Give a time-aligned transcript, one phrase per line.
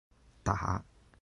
[0.43, 0.83] 打